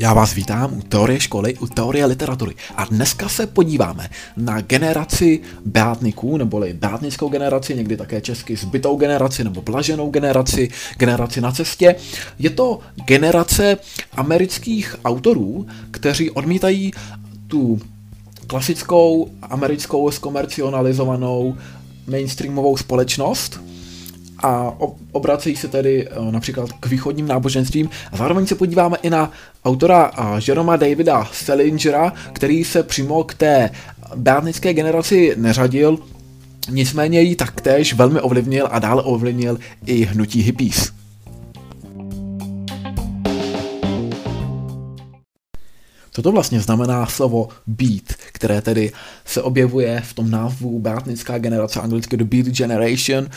[0.00, 5.40] Já vás vítám u teorie školy, u teorie literatury a dneska se podíváme na generaci
[5.66, 11.94] bátniků, neboli bátnickou generaci, někdy také česky zbytou generaci nebo blaženou generaci, generaci na cestě.
[12.38, 13.76] Je to generace
[14.12, 16.92] amerických autorů, kteří odmítají
[17.46, 17.80] tu
[18.46, 21.56] klasickou americkou zkomercionalizovanou
[22.06, 23.60] mainstreamovou společnost,
[24.42, 24.72] a
[25.12, 27.90] obracejí se tedy eh, například k východním náboženstvím.
[28.12, 29.32] A zároveň se podíváme i na
[29.64, 33.70] autora eh, Jeroma Davida Sellingera, který se přímo k té
[34.14, 35.98] bátnické generaci neřadil,
[36.70, 40.98] nicméně ji taktéž velmi ovlivnil a dále ovlivnil i hnutí hippies.
[46.18, 48.92] Co to vlastně znamená slovo beat, které tedy
[49.24, 53.28] se objevuje v tom názvu bátnická generace, anglicky The Beat Generation,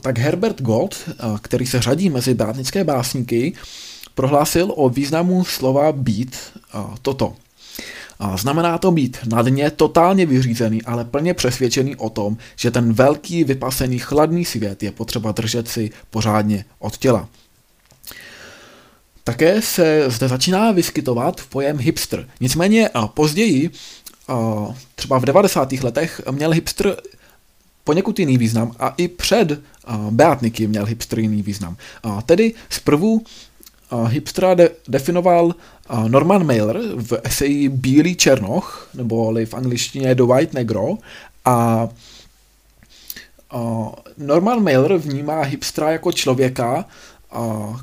[0.00, 0.96] tak Herbert Gold,
[1.40, 3.52] který se řadí mezi básnické básníky,
[4.14, 6.36] prohlásil o významu slova být
[7.02, 7.36] toto.
[8.36, 13.44] Znamená to být na dně totálně vyřízený, ale plně přesvědčený o tom, že ten velký,
[13.44, 17.28] vypasený, chladný svět je potřeba držet si pořádně od těla.
[19.24, 22.28] Také se zde začíná vyskytovat pojem hipster.
[22.40, 23.70] Nicméně později,
[24.94, 25.72] třeba v 90.
[25.72, 26.96] letech, měl hipster
[27.88, 29.60] poněkud jiný význam a i před
[30.10, 31.76] Beatniky měl hipster jiný význam.
[32.26, 33.22] Tedy zprvu
[34.06, 35.54] hipstera de- definoval
[36.08, 40.98] Norman Mailer v eseji Bílý černoch, nebo v angličtině The White Negro
[41.44, 41.88] a
[44.18, 46.84] Norman Mailer vnímá hipstera jako člověka,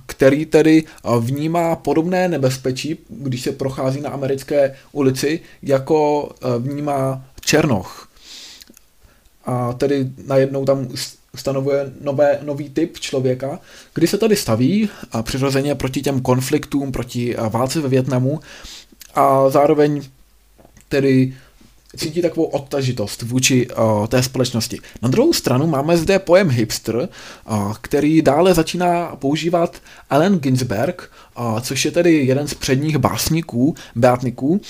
[0.06, 0.84] který tedy
[1.20, 8.05] vnímá podobné nebezpečí, když se prochází na americké ulici, jako vnímá Černoch
[9.46, 10.88] a tedy najednou tam
[11.36, 13.60] stanovuje nové, nový typ člověka,
[13.94, 18.40] kdy se tady staví a přirozeně proti těm konfliktům, proti válce ve Větnamu
[19.16, 20.02] a zároveň
[20.90, 21.34] tedy
[21.98, 24.80] cítí takovou odtažitost vůči uh, té společnosti.
[25.02, 31.60] Na druhou stranu máme zde pojem hipster, uh, který dále začíná používat Allen Ginsberg, uh,
[31.60, 34.62] což je tedy jeden z předních básníků, bátniků,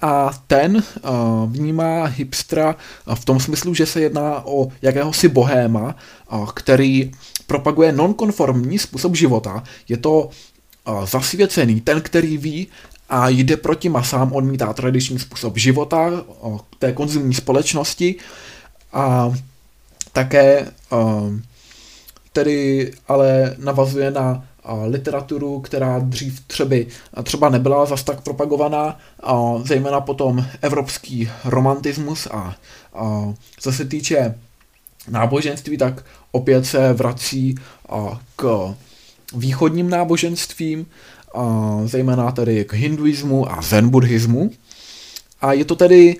[0.00, 2.76] a ten uh, vnímá hipstra
[3.14, 5.96] v tom smyslu, že se jedná o jakéhosi bohéma,
[6.32, 7.10] uh, který
[7.46, 9.62] propaguje nonkonformní způsob života.
[9.88, 10.30] Je to
[11.04, 12.66] zasvěcený, ten, který ví
[13.08, 16.10] a jde proti masám, odmítá tradiční způsob života
[16.78, 18.14] té konzumní společnosti
[18.92, 19.32] a
[20.12, 20.66] také
[22.32, 24.44] tedy ale navazuje na
[24.86, 26.76] literaturu, která dřív třeba,
[27.22, 32.56] třeba nebyla zas tak propagovaná, a zejména potom evropský romantismus a,
[32.94, 34.34] a co se týče
[35.10, 37.54] náboženství, tak opět se vrací
[37.88, 38.74] a, k
[39.34, 40.86] východním náboženstvím,
[41.34, 44.50] a, zejména tedy k hinduismu a zen buddhismu.
[45.40, 46.16] A je to tedy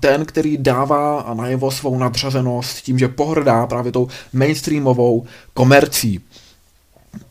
[0.00, 6.20] ten, který dává najevo svou nadřazenost tím, že pohrdá právě tou mainstreamovou komercí.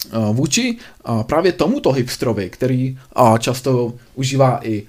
[0.05, 4.83] Eh, vůči eh, právě tomuto hipstrovi, který eh, často užívá i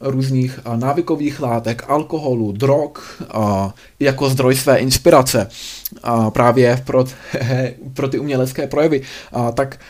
[0.00, 2.90] různých návykových látek, alkoholu, drog,
[4.00, 5.48] jako zdroj své inspirace
[6.30, 7.04] právě pro,
[7.94, 9.02] pro ty umělecké projevy,
[9.54, 9.80] tak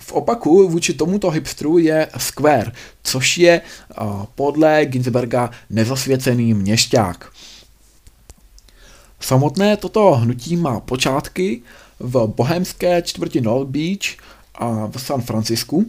[0.00, 3.60] v opaku vůči tomuto hipstru je Square, což je
[4.34, 7.26] podle Ginsberga nezasvěcený měšťák.
[9.20, 11.62] Samotné toto hnutí má počátky
[12.00, 14.16] v bohemské čtvrti North Beach
[14.54, 15.86] a v San Francisku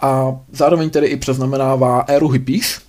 [0.00, 2.80] a zároveň tedy i přeznamenává éru hippies.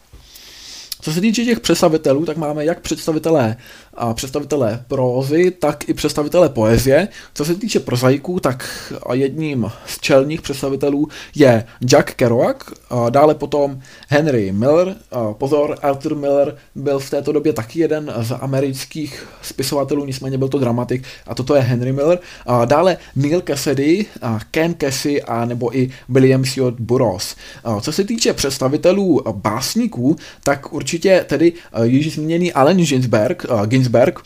[1.01, 3.57] Co se týče těch představitelů, tak máme jak představitelé
[3.97, 7.07] a představitelé prózy, tak i představitelé poezie.
[7.33, 12.57] Co se týče prozaiků, tak jedním z čelních představitelů je Jack Kerouac,
[12.89, 14.95] a dále potom Henry Miller.
[15.11, 20.47] A pozor, Arthur Miller byl v této době taky jeden z amerických spisovatelů, nicméně byl
[20.47, 22.19] to dramatik a toto je Henry Miller.
[22.45, 26.61] A dále Neil Cassidy, a Ken Casey a nebo i William C.
[26.79, 27.35] Burroughs.
[27.63, 31.53] A co se týče představitelů básníků, tak určitě tedy
[31.83, 34.19] již zmíněný Allen Ginsberg, Ginsberg Ginsberg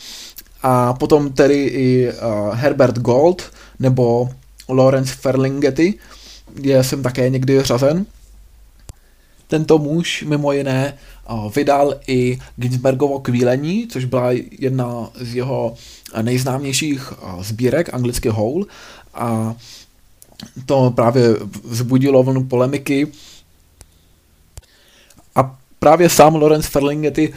[0.61, 4.29] a potom tedy i uh, Herbert Gold nebo
[4.69, 5.93] Lawrence Ferlinghetti,
[6.53, 8.05] kde jsem také někdy řazen.
[9.47, 10.97] Tento muž mimo jiné
[11.29, 15.75] uh, vydal i Ginsbergovo kvílení, což byla jedna z jeho
[16.21, 18.65] nejznámějších uh, sbírek, anglicky Hole,
[19.13, 19.55] a
[20.65, 23.07] to právě vzbudilo vlnu polemiky.
[25.83, 27.33] Právě sám Lorenz Ferlinghetti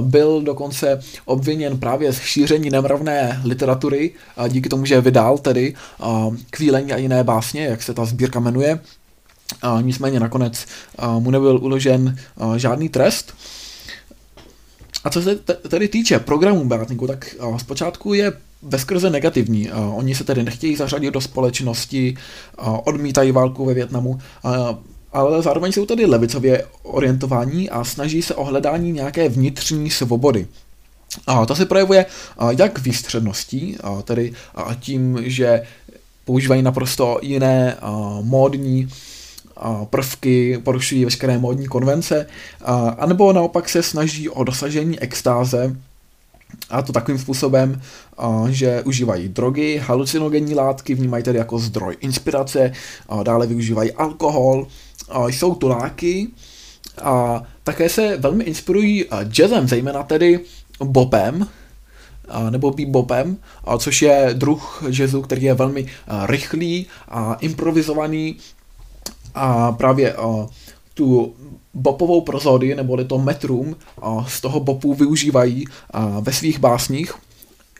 [0.00, 4.10] byl dokonce obviněn právě z šíření nemravné literatury,
[4.48, 5.74] díky tomu, že vydal tedy
[6.50, 8.80] Kvílení a jiné básně, jak se ta sbírka jmenuje.
[9.80, 10.66] Nicméně nakonec
[11.18, 12.16] mu nebyl uložen
[12.56, 13.34] žádný trest.
[15.04, 15.36] A co se
[15.68, 19.70] tedy týče programu bátníků, tak zpočátku je veskrze negativní.
[19.72, 22.16] Oni se tedy nechtějí zařadit do společnosti,
[22.84, 24.20] odmítají válku ve Větnamu,
[25.12, 30.46] ale zároveň jsou tedy levicově orientovaní a snaží se o hledání nějaké vnitřní svobody.
[31.26, 32.06] A to se projevuje
[32.58, 34.32] jak výstředností, tedy
[34.80, 35.62] tím, že
[36.24, 37.76] používají naprosto jiné
[38.22, 38.88] módní
[39.90, 42.26] prvky, porušují veškeré módní konvence,
[42.98, 45.76] anebo naopak se snaží o dosažení extáze,
[46.70, 47.80] a to takovým způsobem,
[48.48, 52.72] že užívají drogy, halucinogenní látky, vnímají tedy jako zdroj inspirace,
[53.22, 54.66] dále využívají alkohol,
[55.26, 56.28] jsou tuláky
[57.02, 60.40] a také se velmi inspirují jazzem, zejména tedy
[60.84, 61.46] bopem,
[62.50, 63.36] nebo bebopem,
[63.78, 65.86] což je druh jazzu, který je velmi
[66.26, 68.36] rychlý a improvizovaný.
[69.34, 70.16] A právě
[70.94, 71.34] tu
[71.74, 73.76] bopovou prozody, neboli to metrum,
[74.28, 75.64] z toho bopu využívají
[76.20, 77.14] ve svých básních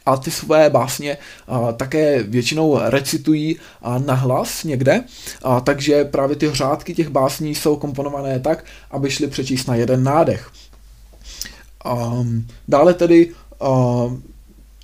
[0.06, 1.18] a ty své básně
[1.48, 5.04] a, také většinou recitují a, nahlas někde,
[5.42, 10.04] a, takže právě ty řádky těch básní jsou komponované tak, aby šly přečíst na jeden
[10.04, 10.50] nádech.
[11.84, 12.24] A,
[12.68, 13.70] dále tedy a,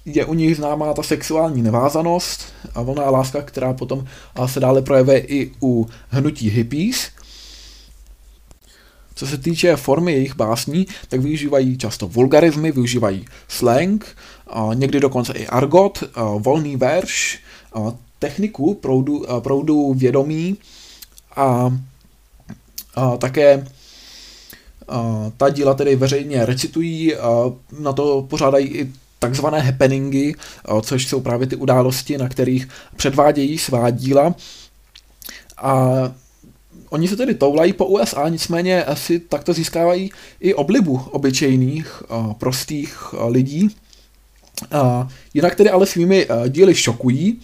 [0.05, 4.05] je u nich známá ta sexuální nevázanost a volná láska, která potom
[4.47, 7.11] se dále projevuje i u hnutí hippies,
[9.19, 14.17] co se týče formy jejich básní, tak využívají často vulgarizmy, využívají slang,
[14.47, 17.41] a někdy dokonce i argot, a volný verš,
[17.73, 20.57] a techniku proudu, a proudu vědomí
[21.37, 21.79] a,
[22.95, 23.67] a také
[24.89, 30.35] a ta díla tedy veřejně recitují, a na to pořádají i takzvané happeningy,
[30.83, 34.35] což jsou právě ty události, na kterých předvádějí svá díla.
[35.57, 35.85] A
[36.91, 42.03] Oni se tedy toulají po USA, nicméně asi takto získávají i oblibu obyčejných,
[42.39, 43.69] prostých lidí.
[45.35, 47.41] Jinak tedy ale svými díly šokují.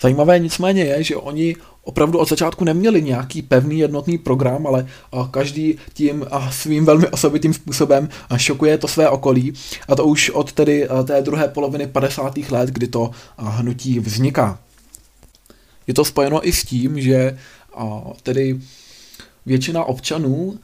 [0.00, 4.86] Zajímavé nicméně je, že oni opravdu od začátku neměli nějaký pevný jednotný program, ale
[5.30, 9.52] každý tím svým velmi osobitým způsobem šokuje to své okolí.
[9.88, 12.38] A to už od tedy té druhé poloviny 50.
[12.50, 14.58] let, kdy to hnutí vzniká.
[15.86, 17.38] Je to spojeno i s tím, že
[17.74, 18.60] a tedy
[19.46, 20.58] většina občanů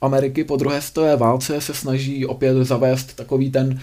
[0.00, 3.80] Ameriky po druhé světové válce se snaží opět zavést takový ten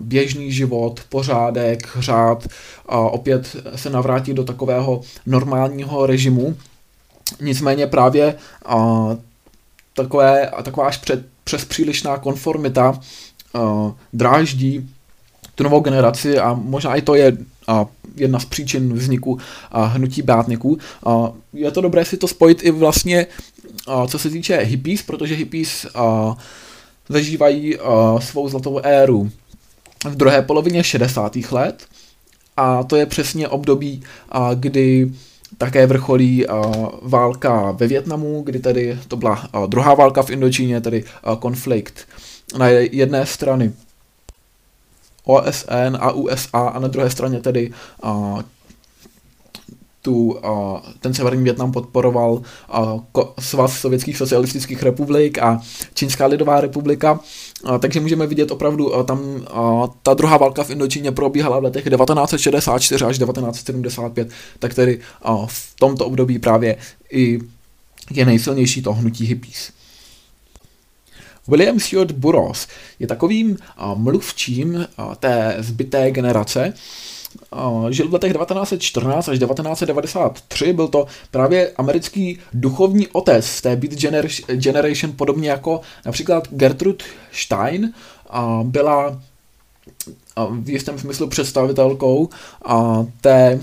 [0.00, 2.48] běžný život, pořádek, řád,
[2.86, 6.56] a opět se navrátit do takového normálního režimu.
[7.40, 8.34] Nicméně právě
[8.74, 9.14] uh,
[9.94, 13.00] takové, taková až před, přes přílišná konformita
[14.12, 14.90] dráždí
[15.54, 17.36] tu novou generaci a možná i to je
[17.68, 17.86] a
[18.16, 19.38] jedna z příčin vzniku
[19.70, 20.78] a hnutí bátniků.
[21.06, 23.26] A je to dobré si to spojit i vlastně,
[23.86, 26.36] a co se týče hippies, protože hippies a,
[27.08, 29.30] zažívají a, svou zlatou éru
[30.04, 31.36] v druhé polovině 60.
[31.50, 31.86] let
[32.56, 35.12] a to je přesně období, a, kdy
[35.58, 36.62] také vrcholí a,
[37.02, 42.08] válka ve Větnamu, kdy tedy to byla a, druhá válka v Indočíně, tedy a, konflikt
[42.58, 43.72] na jedné strany
[45.24, 47.72] OSN a USA a na druhé straně tedy
[48.02, 48.38] a,
[50.02, 55.60] tu, a, ten severní Větnam podporoval a, ko, Svaz sovětských socialistických republik a
[55.94, 57.20] Čínská lidová republika,
[57.64, 61.62] a, takže můžeme vidět opravdu, a, tam a, ta druhá válka v Indočíně probíhala v
[61.62, 66.76] letech 1964 až 1975, tak tedy a, v tomto období právě
[67.12, 67.38] i
[68.10, 69.72] je nejsilnější to hnutí hippies.
[71.48, 72.68] William Stuart Burroughs
[72.98, 73.56] je takovým
[73.94, 74.86] mluvčím
[75.20, 76.72] té zbyté generace,
[77.90, 83.92] žil v letech 1914 až 1993, byl to právě americký duchovní otec té Beat
[84.54, 87.92] Generation, podobně jako například Gertrude Stein,
[88.62, 89.20] byla
[90.50, 92.28] v jistém smyslu představitelkou
[93.20, 93.60] té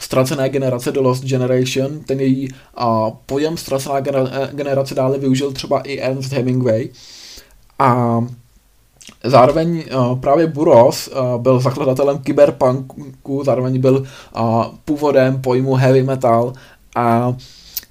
[0.00, 2.48] ztracené generace The Lost Generation, ten její
[3.26, 4.00] pojem ztracená
[4.52, 6.88] generace dále využil třeba i Ernst Hemingway.
[7.78, 8.20] A
[9.24, 14.06] zároveň uh, právě Burroughs uh, byl zakladatelem kyberpunku, zároveň byl
[14.38, 16.52] uh, původem pojmu heavy metal
[16.96, 17.36] a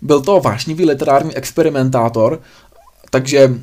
[0.01, 2.39] byl to vášnivý literární experimentátor,
[3.09, 3.53] takže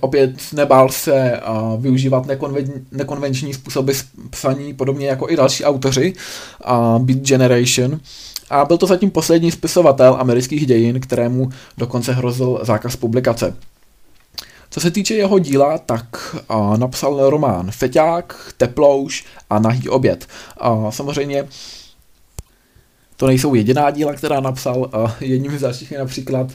[0.00, 3.92] opět nebál se uh, využívat nekonven, nekonvenční způsoby
[4.30, 6.12] psaní, podobně jako i další autoři,
[6.70, 8.00] uh, Beat Generation.
[8.50, 13.56] A byl to zatím poslední spisovatel amerických dějin, kterému dokonce hrozil zákaz publikace.
[14.72, 20.26] Co se týče jeho díla, tak uh, napsal román Feťák, Teplouš a Nahý oběd.
[20.66, 21.48] Uh, samozřejmě
[23.16, 26.46] to nejsou jediná díla, která napsal, jedním z dalších je například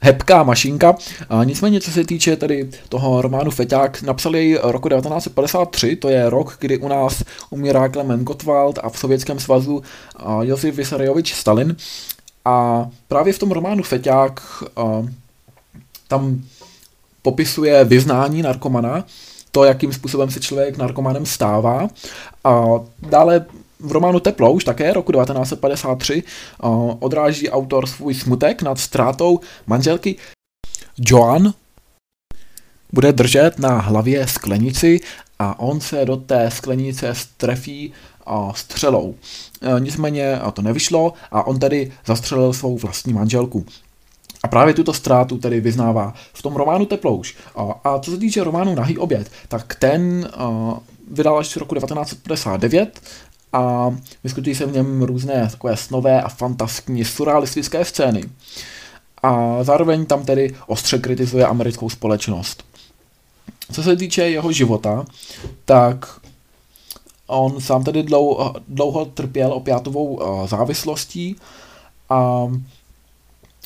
[0.00, 0.96] Hebká mašinka.
[1.44, 6.56] Nicméně, co se týče tedy toho románu Feťák, napsal jej roku 1953, to je rok,
[6.60, 9.82] kdy u nás umírá Klement Gottwald a v Sovětském svazu
[10.40, 11.76] Josif Vysariovič Stalin.
[12.44, 14.42] A právě v tom románu Feťák
[16.08, 16.42] tam
[17.26, 19.04] popisuje vyznání narkomana,
[19.50, 21.88] to, jakým způsobem se člověk narkomanem stává.
[22.44, 22.64] A
[23.02, 23.44] dále
[23.80, 26.22] v románu Teplo už také roku 1953
[26.98, 30.16] odráží autor svůj smutek nad ztrátou manželky
[30.98, 31.52] Joan.
[32.92, 35.00] Bude držet na hlavě sklenici
[35.38, 37.92] a on se do té sklenice strefí
[38.54, 39.14] střelou.
[39.62, 43.66] E, nicméně to nevyšlo a on tedy zastřelil svou vlastní manželku.
[44.46, 47.36] A právě tuto ztrátu tedy vyznává v tom románu Teplouš.
[47.84, 50.28] A co se týče románu Nahý oběd, tak ten
[51.10, 53.00] vydal až v roku 1959
[53.52, 58.24] a vyskytují se v něm různé takové snové a fantaskní surrealistické scény.
[59.22, 62.64] A zároveň tam tedy ostře kritizuje americkou společnost.
[63.72, 65.04] Co se týče jeho života,
[65.64, 66.20] tak
[67.26, 71.36] on sám tedy dlouho, dlouho trpěl opiátovou závislostí
[72.10, 72.46] a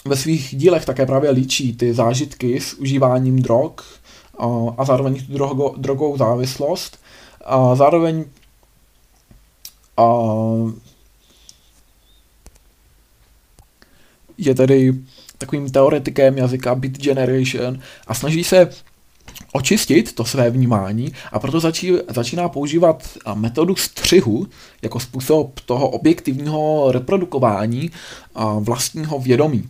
[0.04, 3.72] ve svých dílech také právě líčí ty zážitky s užíváním drog
[4.78, 6.98] a zároveň tu drogo, drogou závislost.
[7.44, 8.24] A zároveň
[9.96, 10.22] a
[14.38, 14.94] je tedy
[15.38, 18.70] takovým teoretikem jazyka Beat Generation a snaží se
[19.52, 24.46] očistit to své vnímání a proto začí, začíná používat metodu střihu
[24.82, 27.90] jako způsob toho objektivního reprodukování
[28.60, 29.68] vlastního vědomí.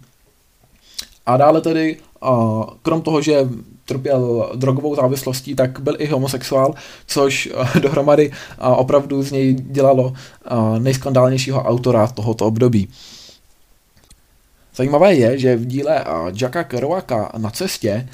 [1.31, 1.97] A dále tedy,
[2.83, 3.49] krom toho, že
[3.85, 6.75] trpěl drogovou závislostí, tak byl i homosexuál,
[7.07, 7.49] což
[7.81, 10.13] dohromady opravdu z něj dělalo
[10.79, 12.89] nejskandálnějšího autora tohoto období.
[14.75, 16.05] Zajímavé je, že v díle
[16.41, 18.09] Jacka Kerouaka na cestě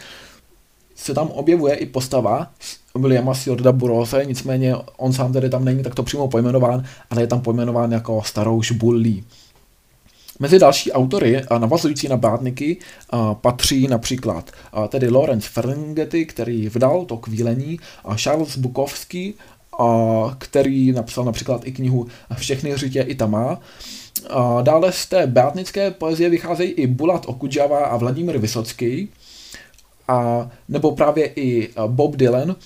[0.94, 2.50] se tam objevuje i postava
[2.94, 7.40] Williama Sjorda Burose, nicméně on sám tedy tam není takto přímo pojmenován, ale je tam
[7.40, 9.25] pojmenován jako starou žbullí.
[10.38, 12.76] Mezi další autory a navazující na bádniky
[13.40, 14.50] patří například
[14.88, 19.35] tedy Lawrence Ferlinghetti, který vydal to kvílení, a Charles Bukowski,
[20.38, 23.61] který napsal například i knihu Všechny hřitě i tamá.
[24.62, 29.09] Dále z té bátnické poezie vycházejí i Bulat Okudžava a Vladimír Vysocký,
[30.09, 32.57] a, nebo právě i Bob Dylan.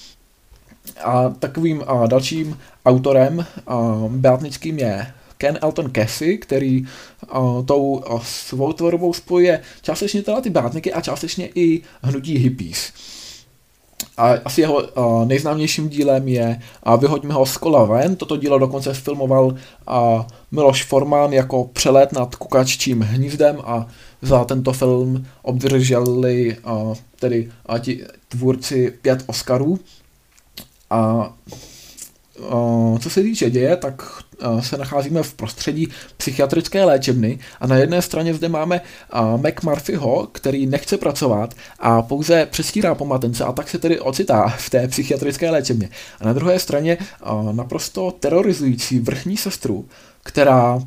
[1.04, 5.06] A takovým a dalším autorem a, bátnickým je
[5.40, 11.00] Ken Elton Casey, který uh, tou uh, svou tvorbou spojuje částečně teda ty bátníky a
[11.00, 12.92] částečně i hnutí hippies.
[14.16, 18.16] A asi jeho uh, nejznámějším dílem je uh, Vyhoďme ho z kola ven.
[18.16, 19.54] Toto dílo dokonce filmoval uh,
[20.50, 23.86] Miloš Forman jako přelet nad kukaččím hnízdem a
[24.22, 29.78] za tento film obdrželi uh, tedy uh, ti tvůrci pět Oscarů.
[30.90, 31.32] A
[32.98, 34.02] co se týče děje, tak
[34.60, 38.80] se nacházíme v prostředí psychiatrické léčebny a na jedné straně zde máme
[39.36, 44.88] McMurphyho, který nechce pracovat a pouze přestírá pomatence a tak se tedy ocitá v té
[44.88, 45.88] psychiatrické léčebně.
[46.20, 46.98] A na druhé straně
[47.52, 49.88] naprosto terorizující vrchní sestru,
[50.22, 50.80] která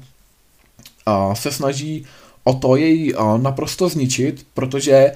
[1.34, 2.06] se snaží
[2.44, 5.12] o to jej naprosto zničit, protože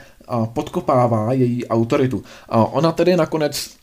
[0.54, 2.24] podkopává její autoritu.
[2.50, 3.77] Ona tedy nakonec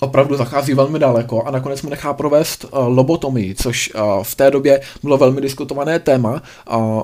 [0.00, 4.50] opravdu zachází velmi daleko a nakonec mu nechá provést uh, lobotomii, což uh, v té
[4.50, 6.42] době bylo velmi diskutované téma.
[6.74, 7.02] Uh,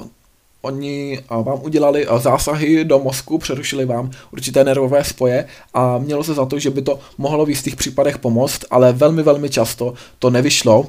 [0.65, 6.47] Oni vám udělali zásahy do mozku, přerušili vám určité nervové spoje a mělo se za
[6.47, 10.87] to, že by to mohlo v jistých případech pomoct, ale velmi, velmi často to nevyšlo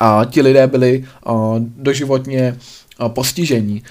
[0.00, 1.04] a ti lidé byli
[1.58, 2.58] doživotně
[3.08, 3.82] postižení.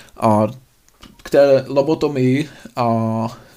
[1.24, 2.50] K té lobotomii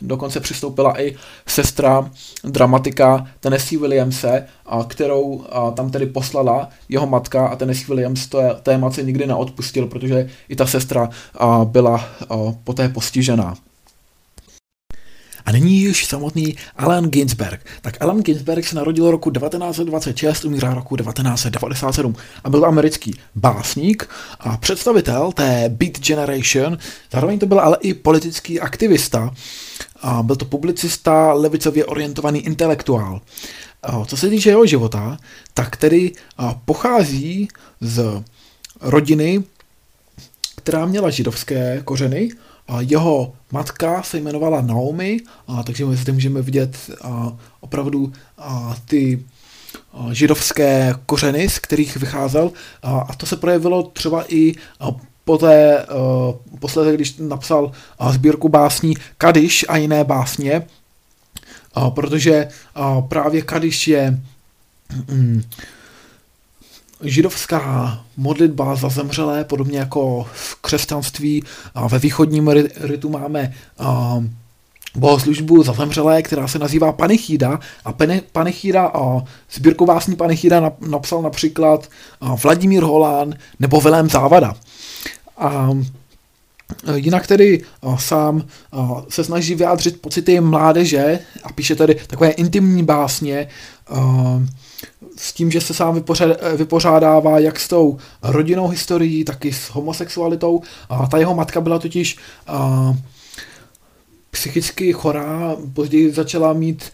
[0.03, 1.17] dokonce přistoupila i
[1.47, 2.11] sestra
[2.45, 8.41] dramatika Tennessee Williamse, a kterou a tam tedy poslala jeho matka a Tennessee Williams to
[8.63, 13.55] té matce nikdy neodpustil, protože i ta sestra a, byla a, poté postižená.
[15.45, 17.67] A není již samotný Allen Ginsberg.
[17.81, 24.09] Tak Allen Ginsberg se narodil roku 1926, umírá roku 1997 a byl americký básník
[24.41, 26.79] a představitel té Beat Generation,
[27.13, 29.35] zároveň to byl ale i politický aktivista,
[30.03, 33.21] a byl to publicista, levicově orientovaný intelektuál.
[34.07, 35.19] Co se týče jeho života,
[35.55, 36.13] tak tedy
[36.65, 37.49] pochází
[37.81, 38.23] z
[38.81, 39.45] rodiny,
[40.57, 42.31] která měla židovské kořeny.
[42.79, 45.21] Jeho matka se jmenovala Naomi,
[45.65, 46.91] takže my zde můžeme vidět
[47.61, 48.13] opravdu
[48.85, 49.25] ty
[50.13, 52.53] židovské kořeny, z kterých vycházel.
[52.83, 54.55] A to se projevilo třeba i
[55.25, 55.87] poté,
[56.59, 57.73] posledně, když napsal
[58.11, 60.67] sbírku básní Kadiš a jiné básně,
[61.95, 62.49] protože
[63.09, 64.21] právě Kadiš je
[65.09, 65.43] mm,
[67.03, 71.45] židovská modlitba za zemřelé, podobně jako v křesťanství
[71.89, 72.49] ve východním
[72.81, 73.55] ritu máme
[74.95, 77.95] bohoslužbu za zemřelé, která se nazývá Panichída a
[78.33, 81.89] Panichída a sbírku vásní Panichída napsal například
[82.43, 84.55] Vladimír Holán nebo Vilém Závada.
[85.39, 85.71] A
[86.95, 87.63] Jinak tedy
[87.97, 88.45] sám
[89.09, 93.49] se snaží vyjádřit pocity mládeže a píše tady takové intimní básně
[95.17, 96.03] s tím, že se sám
[96.57, 100.61] vypořádává jak s tou rodinnou historií, tak i s homosexualitou.
[100.89, 102.17] A ta jeho matka byla totiž
[104.31, 106.93] psychicky chorá, později začala mít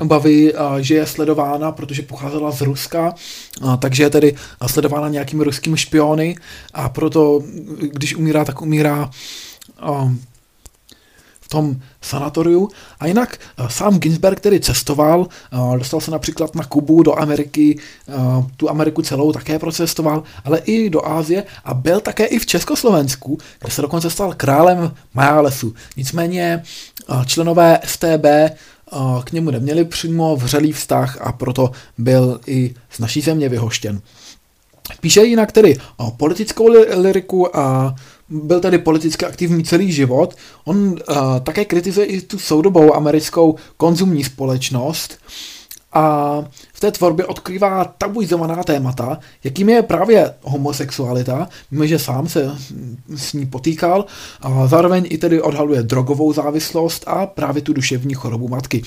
[0.00, 3.14] obavy, že je sledována, protože pocházela z Ruska,
[3.78, 4.34] takže je tedy
[4.66, 6.36] sledována nějakými ruskými špiony
[6.74, 7.42] a proto,
[7.92, 9.10] když umírá, tak umírá
[11.50, 12.68] tom sanatoriu.
[13.00, 13.38] A jinak
[13.68, 15.26] sám Ginsberg tedy cestoval,
[15.78, 17.78] dostal se například na Kubu, do Ameriky,
[18.56, 23.38] tu Ameriku celou také procestoval, ale i do Ázie a byl také i v Československu,
[23.60, 25.74] kde se dokonce stal králem Majálesu.
[25.96, 26.62] Nicméně
[27.26, 28.24] členové STB
[29.24, 34.00] k němu neměli přímo vřelý vztah a proto byl i z naší země vyhoštěn.
[35.00, 37.94] Píše jinak tedy o politickou liriku a
[38.30, 40.36] byl tedy politicky aktivní celý život.
[40.64, 40.96] On uh,
[41.42, 45.18] také kritizuje i tu soudobou americkou konzumní společnost
[45.92, 46.34] a
[46.72, 51.48] v té tvorbě odkrývá tabuizovaná témata, jakým je právě homosexualita.
[51.70, 52.56] Víme, že sám se
[53.16, 54.04] s ní potýkal
[54.40, 58.82] a zároveň i tedy odhaluje drogovou závislost a právě tu duševní chorobu matky.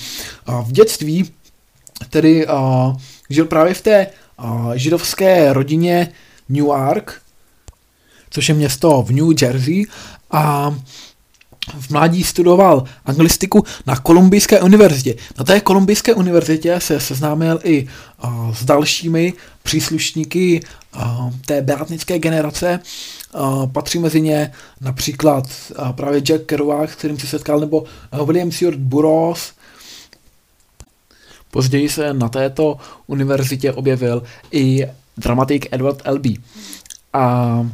[0.46, 1.30] A v dětství
[2.10, 2.92] tedy a,
[3.30, 4.06] žil právě v té
[4.38, 6.08] a, židovské rodině
[6.48, 7.20] Newark,
[8.34, 9.86] což je město v New Jersey
[10.30, 10.74] a
[11.78, 15.14] v mládí studoval anglistiku na Kolumbijské univerzitě.
[15.38, 17.88] Na té Kolumbijské univerzitě se seznámil i
[18.24, 20.60] uh, s dalšími příslušníky
[20.96, 22.80] uh, té beatnické generace.
[23.34, 25.44] Uh, patří mezi ně například
[25.78, 29.52] uh, právě Jack Kerouac, s kterým se setkal, nebo uh, William Seward Burroughs.
[31.50, 36.36] Později se na této univerzitě objevil i dramatik Edward Albee.
[37.12, 37.66] A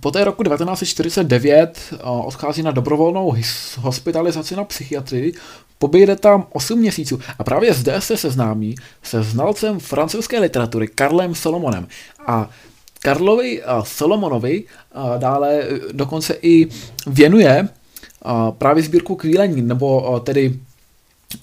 [0.00, 3.36] Poté roku 1949 eh, odchází na dobrovolnou
[3.78, 5.32] hospitalizaci na psychiatrii,
[5.78, 11.88] pobejde tam 8 měsíců a právě zde se seznámí se znalcem francouzské literatury Karlem Solomonem.
[12.26, 12.50] A
[13.00, 16.68] Karlovi a Solomonovi a dále dokonce i
[17.06, 17.68] věnuje
[18.58, 20.58] právě sbírku kvílení, nebo tedy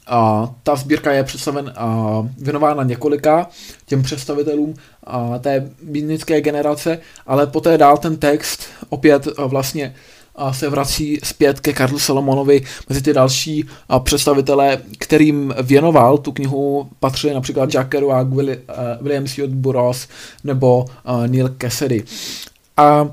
[0.07, 3.49] a ta sbírka je představen a věnována několika
[3.85, 9.95] těm představitelům a té bídnické generace, ale poté dál ten text opět vlastně
[10.35, 13.65] a se vrací zpět ke Karlu Salomonovi mezi ty další
[14.03, 18.27] představitelé, kterým věnoval tu knihu, patřili například Jack Kerouac,
[19.01, 19.47] William C.
[19.47, 20.07] Burroughs
[20.43, 20.85] nebo
[21.27, 22.03] Neil Cassidy.
[22.77, 23.07] A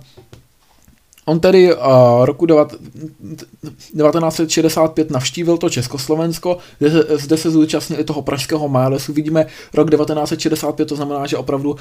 [1.27, 1.81] On tedy uh,
[2.25, 9.13] roku 1965 navštívil to Československo, se, zde se zúčastnil i toho pražského Málesu.
[9.13, 11.77] Vidíme rok 1965, to znamená, že opravdu uh,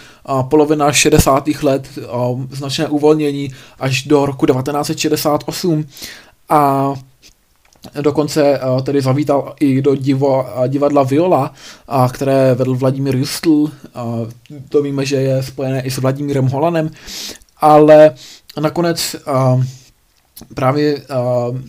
[0.50, 1.48] polovina 60.
[1.64, 2.04] let uh,
[2.52, 3.50] značné uvolnění
[3.80, 5.86] až do roku 1968.
[6.50, 6.94] A
[8.02, 11.54] Dokonce tedy zavítal i do divo, divadla Viola,
[11.90, 13.50] uh, které vedl Vladimír Justl.
[13.50, 13.70] Uh,
[14.70, 16.92] to víme, že je spojené i s Vladimírem Holanem.
[17.58, 18.14] Ale
[18.56, 19.64] a nakonec uh,
[20.54, 21.60] právě uh,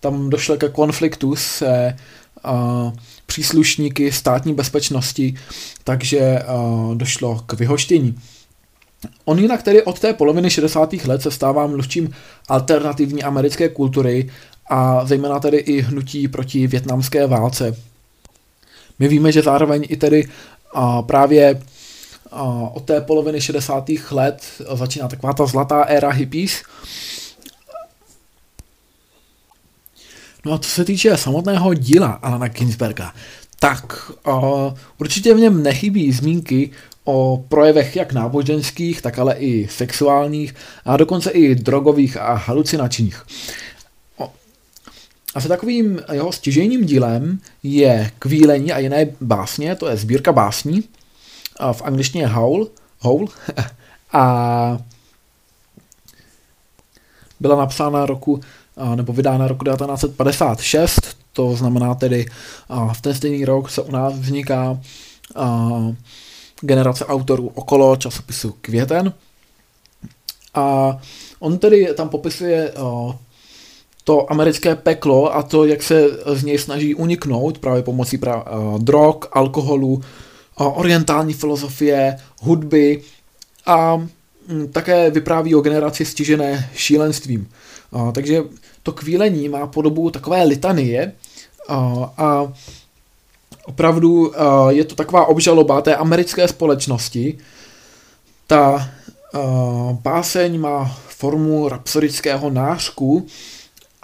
[0.00, 1.96] tam došlo ke konfliktu se
[2.44, 2.92] uh,
[3.26, 5.34] příslušníky státní bezpečnosti,
[5.84, 8.18] takže uh, došlo k vyhoštění.
[9.24, 10.92] On jinak tedy od té poloviny 60.
[10.92, 12.14] let se stává mluvčím
[12.48, 14.30] alternativní americké kultury
[14.70, 17.76] a zejména tedy i hnutí proti větnamské válce.
[18.98, 20.28] My víme, že zároveň i tedy
[20.76, 21.62] uh, právě
[22.72, 23.84] od té poloviny 60.
[24.10, 24.42] let
[24.74, 26.62] začíná taková ta zlatá éra hippies.
[30.44, 33.12] No a co se týče samotného díla Alana Ginsberga,
[33.60, 34.34] tak uh,
[34.98, 36.70] určitě v něm nechybí zmínky
[37.04, 43.22] o projevech jak náboženských, tak ale i sexuálních a dokonce i drogových a halucinačních.
[45.34, 50.84] A se takovým jeho stěžejním dílem je Kvílení a jiné básně, to je sbírka básní,
[51.72, 52.68] v angličtině Howl,
[52.98, 53.28] Howl
[54.12, 54.78] a
[57.40, 58.40] byla napsána roku,
[58.94, 62.26] nebo vydána roku 1956, to znamená tedy
[62.92, 64.80] v ten stejný rok se u nás vzniká
[66.60, 69.12] generace autorů okolo časopisu Květen.
[70.54, 70.98] A
[71.38, 72.72] on tedy tam popisuje
[74.04, 78.20] to americké peklo a to, jak se z něj snaží uniknout právě pomocí
[78.78, 80.02] drog, alkoholu,
[80.66, 83.02] orientální filozofie, hudby
[83.66, 87.48] a mm, také vypráví o generaci stižené šílenstvím.
[88.12, 88.42] Takže
[88.82, 91.12] to kvílení má podobu takové litanie
[92.16, 92.52] a
[93.66, 94.32] opravdu
[94.68, 97.38] je to taková obžaloba té americké společnosti.
[98.46, 98.90] Ta
[99.92, 103.26] báseň má formu rapsodického nářku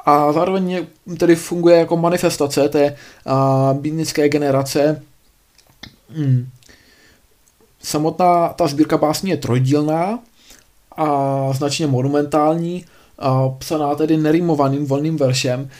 [0.06, 0.86] a zároveň
[1.18, 2.96] tedy funguje jako manifestace té
[3.72, 5.02] bídnické generace.
[6.16, 6.48] Hmm.
[7.82, 10.18] Samotná ta sbírka básní je trojdílná
[10.96, 12.84] a značně monumentální,
[13.18, 15.70] a psaná tedy nerimovaným volným veršem,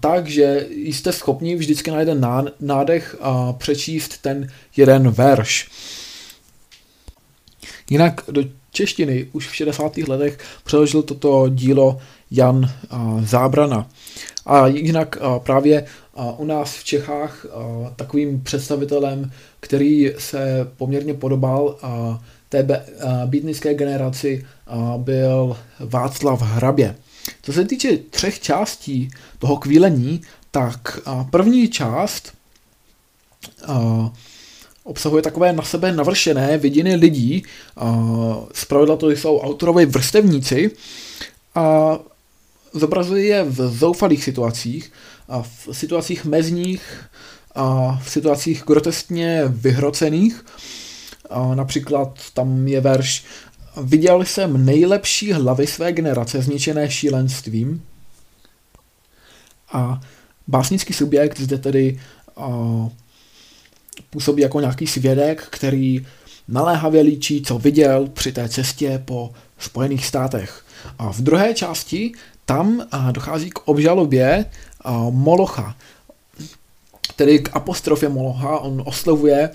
[0.00, 2.26] takže jste schopni vždycky na jeden
[2.60, 3.16] nádech
[3.58, 5.70] přečíst ten jeden verš.
[7.90, 8.42] Jinak do
[8.72, 9.96] češtiny už v 60.
[9.96, 11.98] letech přeložil toto dílo
[12.30, 12.70] Jan
[13.20, 13.88] Zábrana.
[14.46, 15.86] A jinak právě
[16.36, 17.46] u nás v Čechách
[17.96, 21.78] takovým představitelem, který se poměrně podobal
[22.48, 22.66] té
[23.26, 24.46] bítnické generaci,
[24.96, 26.96] byl Václav Hrabě.
[27.42, 30.20] Co se týče třech částí toho kvílení,
[30.50, 32.32] tak první část
[34.84, 37.42] obsahuje takové na sebe navršené vidiny lidí.
[38.52, 40.70] Zpravidla to jsou autorové vrstevníci
[41.54, 41.98] a
[42.72, 44.92] zobrazuje je v zoufalých situacích,
[45.28, 47.04] a v situacích mezních,
[47.54, 50.44] a v situacích groteskně vyhrocených.
[51.30, 53.24] A například tam je verš
[53.76, 57.82] Viděl jsem nejlepší hlavy své generace zničené šílenstvím
[59.72, 60.00] a
[60.48, 62.00] básnický subjekt zde tedy
[62.34, 62.88] uh,
[64.10, 66.06] působí jako nějaký svědek, který
[66.48, 70.64] naléhavě líčí, co viděl při té cestě po Spojených státech.
[70.98, 72.12] A v druhé části
[72.44, 74.44] tam uh, dochází k obžalobě
[74.84, 75.76] uh, Molocha,
[77.16, 78.58] tedy k apostrofě Molocha.
[78.58, 79.50] On oslovuje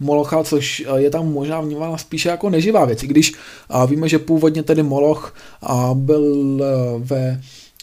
[0.00, 4.08] Molocha, což eh, je tam možná vnímána spíše jako neživá věc, i když eh, víme,
[4.08, 6.62] že původně tedy Moloch eh, byl
[6.98, 7.42] ve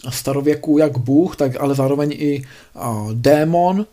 [0.09, 2.43] starověku jak bůh, tak ale zároveň i
[3.13, 3.85] démon,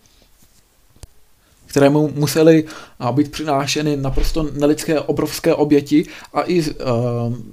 [1.66, 2.64] kterému museli
[3.12, 6.64] být přinášeny naprosto nelidské obrovské oběti a i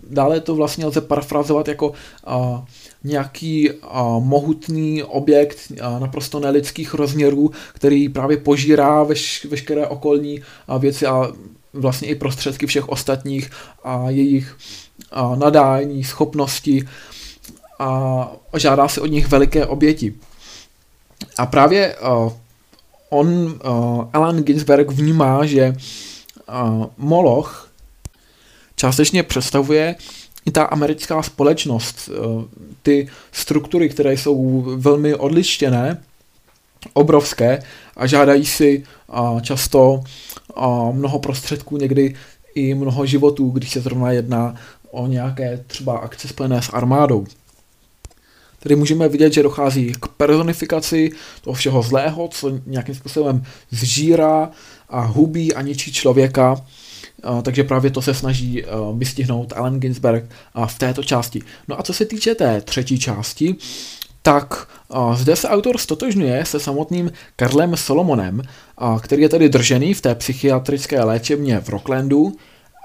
[0.09, 1.93] dále to vlastně lze parafrazovat jako
[3.03, 3.69] nějaký
[4.19, 5.57] mohutný objekt
[5.99, 10.41] naprosto nelidských rozměrů, který právě požírá veš, veškeré okolní
[10.79, 11.31] věci a
[11.73, 13.51] vlastně i prostředky všech ostatních
[13.83, 14.57] a jejich
[15.35, 16.87] nadání, schopnosti
[17.79, 20.15] a žádá se od nich veliké oběti.
[21.37, 21.95] A právě
[23.09, 23.59] on,
[24.13, 25.75] Alan Ginsberg vnímá, že
[26.97, 27.69] Moloch
[28.75, 29.95] částečně představuje
[30.45, 32.45] i ta americká společnost, eh,
[32.81, 36.03] ty struktury, které jsou velmi odlištěné,
[36.93, 37.63] obrovské
[37.95, 38.83] a žádají si
[39.41, 40.03] často
[40.91, 42.15] mnoho prostředků, někdy
[42.55, 44.55] i mnoho životů, když se zrovna jedná
[44.91, 47.25] o nějaké třeba akce spojené s armádou.
[48.59, 54.49] Tedy můžeme vidět, že dochází k personifikaci toho všeho zlého, co nějakým způsobem zžírá
[54.89, 56.65] a hubí a ničí člověka
[57.41, 58.63] takže právě to se snaží
[58.97, 60.23] vystihnout Allen Ginsberg
[60.65, 61.41] v této části.
[61.67, 63.55] No a co se týče té třetí části,
[64.21, 64.67] tak
[65.13, 68.41] zde se autor stotožňuje se samotným Karlem Solomonem,
[69.01, 72.37] který je tedy držený v té psychiatrické léčebně v Rocklandu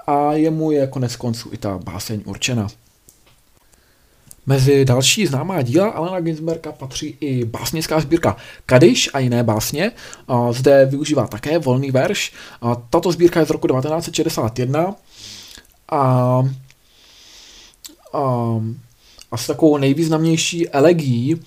[0.07, 2.67] a jemu je konec konců i ta báseň určena.
[4.47, 9.91] Mezi další známá díla Alena Ginsberga patří i básnická sbírka Kadiš a jiné básně.
[10.51, 12.33] Zde využívá také volný verš.
[12.89, 14.95] Tato sbírka je z roku 1961
[15.89, 16.43] a, a
[19.31, 21.41] asi takovou nejvýznamnější elegií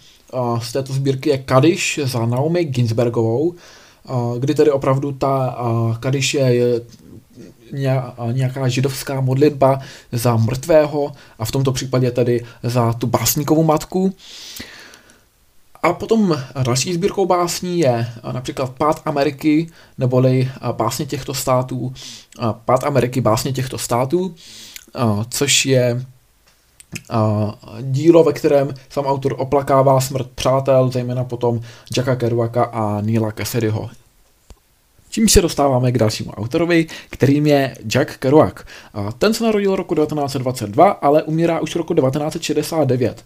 [0.63, 3.55] z této sbírky je Kadiš za Naomi Ginsbergovou,
[4.39, 5.59] kdy tedy opravdu ta
[6.01, 6.81] Kadiš je
[8.33, 9.81] nějaká židovská modlitba
[10.13, 14.15] za mrtvého a v tomto případě tedy za tu básníkovou matku.
[15.83, 21.93] A potom další sbírkou básní je například Pád Ameriky, neboli básně těchto států,
[22.65, 24.35] Pád Ameriky, básně těchto států,
[25.31, 26.07] což je
[27.83, 31.61] dílo, ve kterém sám autor oplakává smrt přátel, zejména potom
[31.97, 33.91] Jacka Kerouaka a Neila Cassidyho.
[35.11, 38.55] Čím se dostáváme k dalšímu autorovi, kterým je Jack Kerouac.
[39.19, 43.25] Ten se narodil roku 1922, ale umírá už roku 1969.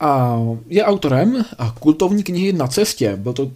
[0.00, 1.44] A je autorem
[1.80, 3.16] kultovní knihy Na cestě.
[3.16, 3.50] Byl to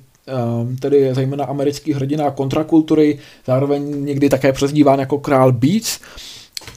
[0.81, 6.01] tedy zejména americký hrdina kontrakultury, zároveň někdy také přezdíván jako král Beats.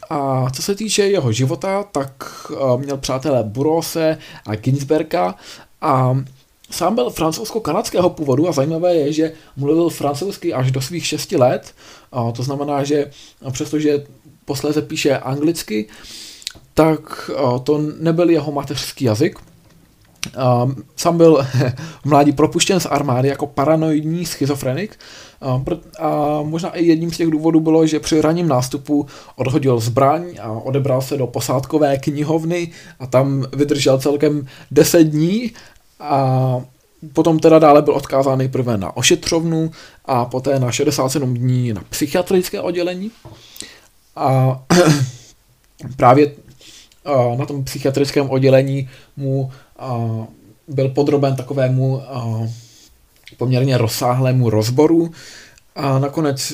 [0.10, 2.24] A co se týče jeho života, tak
[2.78, 5.36] měl přátelé Burose a Ginsberga
[5.82, 6.18] a
[6.72, 11.74] Sám byl francouzsko-kanadského původu a zajímavé je, že mluvil francouzsky až do svých šesti let.
[12.12, 13.12] A to znamená, že
[13.52, 14.04] přestože
[14.46, 15.88] posléze píše anglicky,
[16.74, 17.32] tak
[17.64, 19.40] to nebyl jeho mateřský jazyk.
[20.96, 21.44] Sám byl
[22.02, 25.00] v mládí propuštěn z armády jako paranoidní schizofrenik
[26.00, 30.52] a možná i jedním z těch důvodů bylo, že při raním nástupu odhodil zbraň a
[30.52, 35.52] odebral se do posádkové knihovny a tam vydržel celkem 10 dní
[36.00, 36.62] a
[37.14, 39.72] potom teda dále byl odkázán nejprve na ošetřovnu
[40.06, 43.12] a poté na 67 dní na psychiatrické oddělení.
[44.16, 44.60] A
[45.98, 46.32] právě
[47.38, 49.52] na tom psychiatrickém oddělení mu
[50.68, 52.02] byl podroben takovému
[53.38, 55.12] poměrně rozsáhlému rozboru
[55.76, 56.54] a nakonec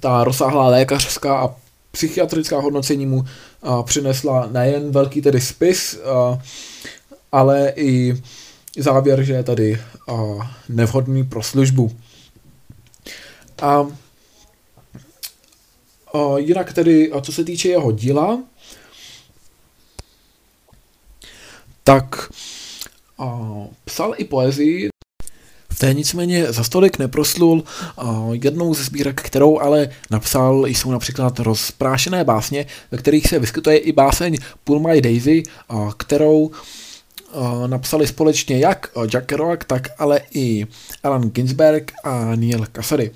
[0.00, 1.54] ta rozsáhlá lékařská a
[1.90, 3.24] psychiatrická hodnocení mu
[3.82, 5.98] přinesla nejen velký tedy spis,
[7.34, 8.22] ale i
[8.78, 9.80] závěr, že je tady
[10.68, 11.96] nevhodný pro službu.
[13.62, 13.86] A
[16.36, 18.42] jinak tedy, co se týče jeho díla,
[21.84, 22.32] tak
[23.84, 24.88] psal i poezii,
[25.72, 27.64] v té nicméně za stolik neproslul.
[28.32, 33.92] Jednou ze sbírek, kterou ale napsal, jsou například rozprášené básně, ve kterých se vyskytuje i
[33.92, 35.42] báseň Pull My Daisy,
[35.96, 36.50] kterou
[37.66, 40.66] napsali společně jak Jack Kerouac, tak ale i
[41.02, 43.10] Alan Ginsberg a Neil Cassady.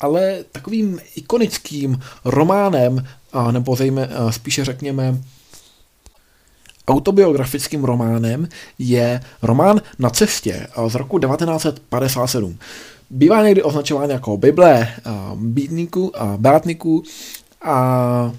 [0.00, 3.06] Ale takovým ikonickým románem,
[3.50, 5.18] nebo zejména spíše řekněme
[6.88, 12.58] autobiografickým románem je román Na cestě z roku 1957.
[13.10, 14.88] Bývá někdy označován jako Bible
[15.34, 17.02] býtníků a bátníků
[17.62, 18.32] a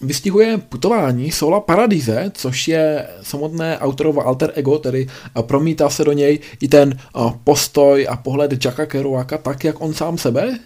[0.00, 5.08] vystihuje putování Sola Paradise, což je samotné autorovo alter ego, tedy
[5.42, 6.98] promítá se do něj i ten
[7.44, 10.58] postoj a pohled Jacka Kerouaka tak, jak on sám sebe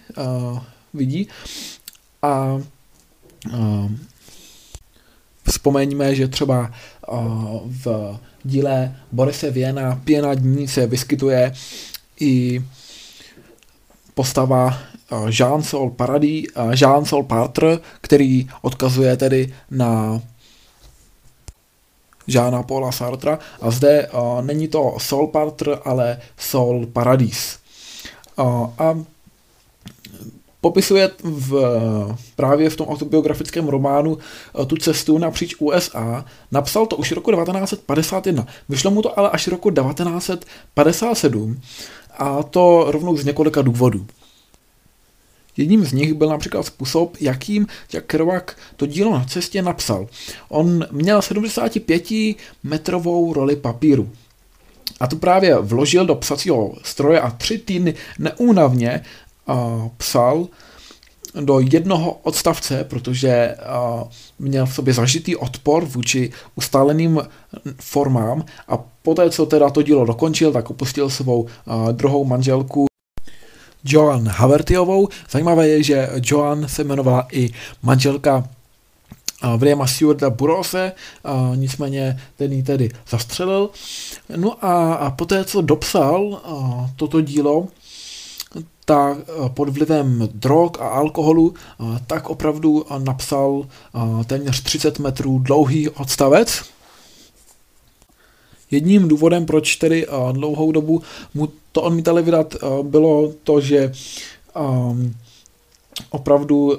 [0.93, 1.27] vidí.
[2.21, 2.61] A
[5.47, 6.71] Vzpomeňme, že třeba
[7.65, 11.53] v díle Borise Věna Pěna dní se vyskytuje
[12.19, 12.61] i
[14.13, 14.79] postava
[15.29, 20.21] Jean-Sol Paradis, Jean-Sol Partre, který odkazuje tedy na
[22.27, 24.09] Žána Paula Sartra a zde
[24.41, 27.59] není to Sol Partre, ale Sol Paradis.
[28.77, 28.99] A
[30.61, 31.53] popisuje v,
[32.35, 34.17] právě v tom autobiografickém románu
[34.67, 36.25] tu cestu napříč USA.
[36.51, 38.47] Napsal to už roku 1951.
[38.69, 41.61] Vyšlo mu to ale až roku 1957
[42.17, 44.05] a to rovnou z několika důvodů.
[45.57, 48.43] Jedním z nich byl například způsob, jakým Jack Kerouac
[48.75, 50.07] to dílo na cestě napsal.
[50.49, 52.03] On měl 75
[52.63, 54.09] metrovou roli papíru.
[54.99, 59.03] A tu právě vložil do psacího stroje a tři týdny neúnavně
[59.97, 60.47] psal
[61.41, 63.55] do jednoho odstavce, protože
[64.39, 67.21] měl v sobě zažitý odpor vůči ustáleným
[67.81, 71.47] formám a poté, co teda to dílo dokončil, tak opustil svou
[71.91, 72.86] druhou manželku
[73.83, 75.07] Joan Havertyovou.
[75.29, 77.49] Zajímavé je, že Joan se jmenovala i
[77.83, 78.49] manželka
[79.57, 80.91] Williama Stewarta Burose,
[81.55, 83.69] nicméně ten ji tedy zastřelil.
[84.35, 86.41] No a, a poté, co dopsal
[86.95, 87.67] toto dílo,
[88.87, 95.39] tak eh, pod vlivem drog a alkoholu eh, tak opravdu napsal eh, téměř 30 metrů
[95.39, 96.63] dlouhý odstavec.
[98.71, 101.01] Jedním důvodem, proč tedy dlouhou dobu
[101.33, 103.91] mu to odmítali vydat, bylo to, že
[104.55, 105.13] ehm,
[106.09, 106.77] opravdu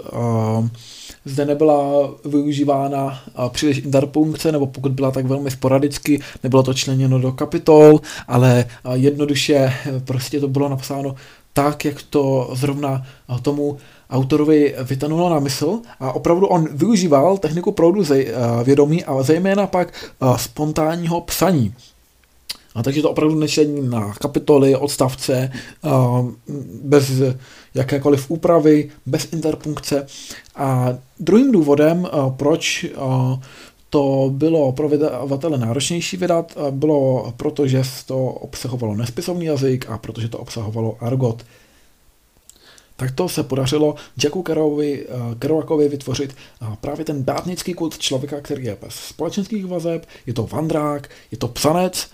[1.25, 7.33] zde nebyla využívána příliš interpunkce, nebo pokud byla tak velmi sporadicky, nebylo to členěno do
[7.33, 9.73] kapitol, ale jednoduše
[10.05, 11.15] prostě to bylo napsáno
[11.53, 13.07] tak, jak to zrovna
[13.43, 13.77] tomu
[14.11, 18.03] autorovi vytanulo na mysl a opravdu on využíval techniku proudu
[18.65, 19.93] vědomí a zejména pak
[20.37, 21.75] spontánního psaní.
[22.75, 25.53] A takže to opravdu nečtení na kapitoly, odstavce,
[26.83, 27.11] bez
[27.75, 30.07] jakékoliv úpravy, bez interpunkce.
[30.57, 32.87] A druhým důvodem, proč
[33.91, 40.29] to bylo pro vydavatele náročnější vydat, bylo proto, že to obsahovalo nespisovný jazyk a protože
[40.29, 41.43] to obsahovalo argot.
[42.99, 45.07] Tak to se podařilo Jacku Kerouakovi,
[45.39, 46.37] Kerouakovi vytvořit
[46.81, 51.49] právě ten bátnický kult člověka, který je bez společenských vazeb, je to vandrák, je to
[51.49, 52.11] psanec.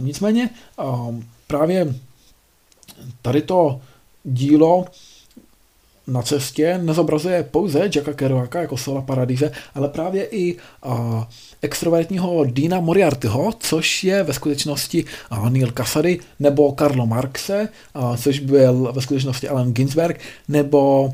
[0.00, 0.50] Nicméně
[1.46, 1.94] právě
[3.22, 3.80] tady to
[4.24, 4.84] dílo
[6.06, 11.28] na cestě nezobrazuje pouze Jacka Kerouaka jako Sola Paradise, ale právě i a,
[11.62, 18.38] extrovertního Dina Moriartyho, což je ve skutečnosti a, Neil Cassady, nebo Karlo Marxe, a, což
[18.38, 21.12] byl ve skutečnosti Alan Ginsberg, nebo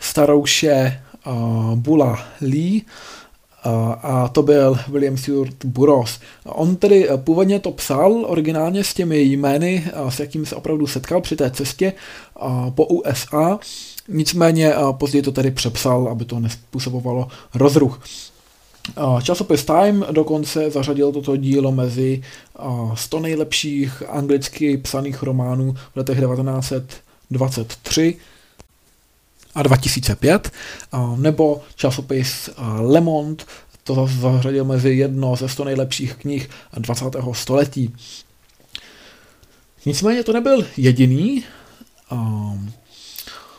[0.00, 1.32] starouše a,
[1.74, 2.82] Bula Lee,
[4.02, 6.20] a to byl William Stewart Burroughs.
[6.44, 11.36] On tedy původně to psal originálně s těmi jmény, s jakými se opravdu setkal při
[11.36, 11.92] té cestě
[12.74, 13.58] po USA
[14.08, 18.00] Nicméně později to tedy přepsal, aby to nespůsobovalo rozruch.
[19.22, 22.22] Časopis Time dokonce zařadil toto dílo mezi
[22.94, 28.16] 100 nejlepších anglicky psaných románů v letech 1923
[29.54, 30.50] a 2005,
[31.16, 33.44] nebo časopis Le Monde
[33.84, 37.04] to zařadil mezi jedno ze 100 nejlepších knih 20.
[37.32, 37.94] století.
[39.86, 41.44] Nicméně to nebyl jediný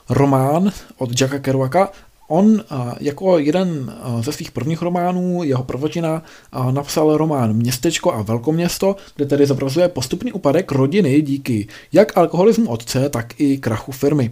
[0.09, 1.89] román od Jacka Kerouaka.
[2.27, 2.63] On
[2.99, 6.23] jako jeden ze svých prvních románů, jeho prvotina,
[6.71, 13.09] napsal román Městečko a velkoměsto, kde tedy zobrazuje postupný úpadek rodiny díky jak alkoholismu otce,
[13.09, 14.31] tak i krachu firmy.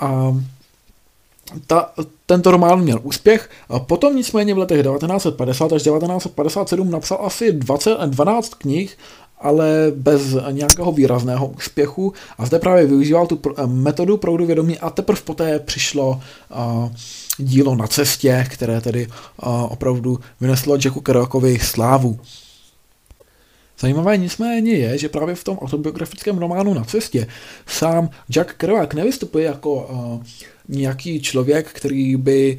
[0.00, 0.36] A
[1.66, 1.90] ta,
[2.26, 3.50] tento román měl úspěch,
[3.86, 8.98] potom nicméně v letech 1950 až 1957 napsal asi 20, 12 knih
[9.44, 15.20] ale bez nějakého výrazného úspěchu a zde právě využíval tu metodu proudu vědomí a teprve
[15.24, 16.92] poté přišlo uh,
[17.38, 22.20] dílo na cestě, které tedy uh, opravdu vyneslo Jacku Kerouakovi slávu.
[23.78, 27.26] Zajímavé nicméně je, že právě v tom autobiografickém románu Na cestě
[27.66, 29.90] sám Jack Kerouac nevystupuje jako
[30.68, 32.58] nějaký člověk, který by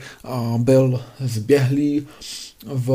[0.57, 2.07] byl zběhlý
[2.65, 2.89] v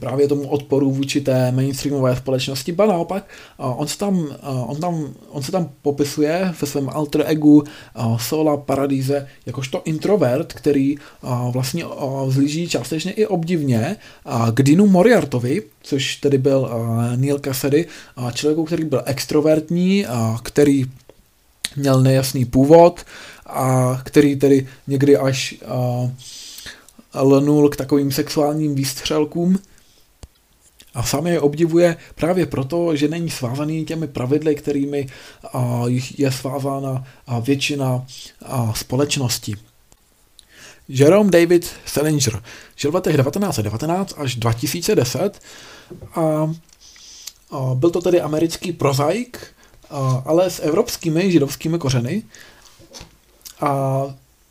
[0.00, 3.24] právě tomu odporu vůči té mainstreamové společnosti, ba naopak,
[3.58, 7.64] on se tam, on tam, on se tam popisuje ve svém alter egu
[8.16, 10.96] Sola Paradise jakožto introvert, který
[11.50, 11.84] vlastně
[12.28, 13.96] zlíží částečně i obdivně
[14.54, 16.70] k Dinu Moriartovi, což tedy byl
[17.16, 17.86] Neil Cassidy,
[18.34, 20.06] člověku, který byl extrovertní,
[20.42, 20.84] který
[21.76, 23.04] měl nejasný původ
[23.46, 25.54] a který tedy někdy až
[27.14, 29.58] lnul k takovým sexuálním výstřelkům
[30.96, 35.06] a sám je obdivuje právě proto, že není svázaný těmi pravidly, kterými
[36.16, 37.04] je svázána
[37.40, 38.06] většina
[38.74, 39.54] společnosti.
[40.88, 42.42] Jerome David Salinger
[42.76, 45.40] žil v letech 1919 až 2010
[46.14, 46.48] a
[47.74, 49.46] byl to tedy americký prozaik,
[50.24, 52.22] ale s evropskými židovskými kořeny.
[53.60, 54.02] A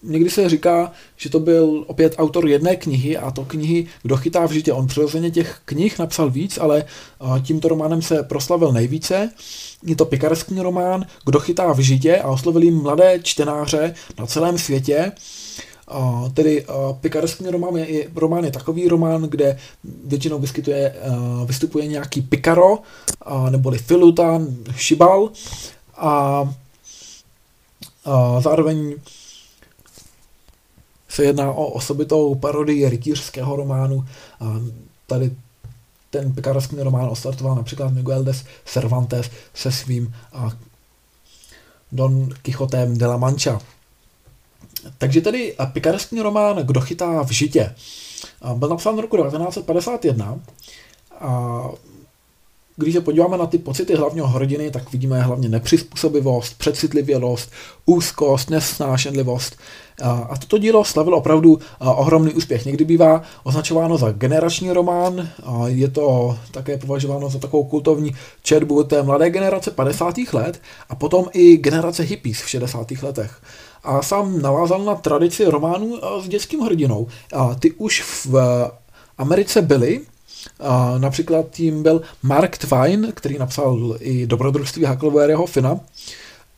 [0.05, 4.45] někdy se říká, že to byl opět autor jedné knihy a to knihy Kdo chytá
[4.45, 4.73] v žitě.
[4.73, 6.83] On přirozeně těch knih napsal víc, ale
[7.43, 9.31] tímto románem se proslavil nejvíce.
[9.83, 14.57] Je to pikarský román Kdo chytá v žitě a oslovil jim mladé čtenáře na celém
[14.57, 15.11] světě.
[15.95, 19.57] Uh, tedy uh, pikarský román je, román je takový román, kde
[20.05, 22.79] většinou vyskytuje, uh, vystupuje nějaký pikaro,
[23.49, 25.29] neboli filutan, šibal
[25.97, 26.43] a
[28.39, 28.95] zároveň
[31.15, 34.05] se jedná o osobitou parodii rytířského románu.
[34.39, 34.59] A
[35.07, 35.31] tady
[36.09, 38.33] ten pikarský román ostartoval například Miguel de
[38.65, 40.51] Cervantes se svým a
[41.91, 43.59] Don Quixotem de la Mancha.
[44.97, 47.75] Takže tedy pikarský román Kdo chytá v žitě
[48.53, 50.39] byl napsán v roku 1951
[51.19, 51.61] a
[52.77, 57.51] když se podíváme na ty pocity hlavního hrdiny, tak vidíme hlavně nepřizpůsobivost, přecitlivělost,
[57.85, 59.57] úzkost, nesnášenlivost.
[60.03, 62.65] A toto dílo slavilo opravdu ohromný úspěch.
[62.65, 65.29] Někdy bývá označováno za generační román,
[65.65, 70.15] je to také považováno za takovou kultovní četbu té mladé generace 50.
[70.33, 72.87] let a potom i generace hippies v 60.
[73.03, 73.41] letech.
[73.83, 77.07] A sám navázal na tradici románů s dětským hrdinou.
[77.33, 78.35] A ty už v
[79.17, 80.01] Americe byly,
[80.59, 85.79] a například tím byl Mark Twain, který napsal i Dobrodružství Huckleberryho Fina.